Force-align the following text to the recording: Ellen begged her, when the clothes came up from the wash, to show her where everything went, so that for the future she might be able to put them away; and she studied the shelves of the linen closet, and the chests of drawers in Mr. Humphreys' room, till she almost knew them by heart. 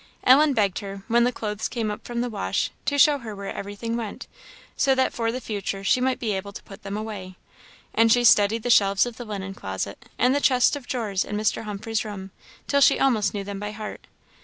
Ellen 0.23 0.53
begged 0.55 0.79
her, 0.79 1.03
when 1.07 1.25
the 1.25 1.31
clothes 1.31 1.67
came 1.67 1.91
up 1.91 2.05
from 2.07 2.21
the 2.21 2.29
wash, 2.31 2.71
to 2.85 2.97
show 2.97 3.19
her 3.19 3.35
where 3.35 3.53
everything 3.55 3.95
went, 3.95 4.25
so 4.75 4.95
that 4.95 5.13
for 5.13 5.31
the 5.31 5.39
future 5.39 5.83
she 5.83 6.01
might 6.01 6.17
be 6.17 6.31
able 6.33 6.51
to 6.53 6.63
put 6.63 6.81
them 6.81 6.97
away; 6.97 7.35
and 7.93 8.11
she 8.11 8.23
studied 8.23 8.63
the 8.63 8.71
shelves 8.71 9.05
of 9.05 9.17
the 9.17 9.25
linen 9.25 9.53
closet, 9.53 10.03
and 10.17 10.33
the 10.33 10.41
chests 10.41 10.75
of 10.75 10.87
drawers 10.87 11.23
in 11.23 11.37
Mr. 11.37 11.65
Humphreys' 11.65 12.03
room, 12.03 12.31
till 12.65 12.81
she 12.81 12.99
almost 12.99 13.35
knew 13.35 13.43
them 13.43 13.59
by 13.59 13.73
heart. 13.73 14.07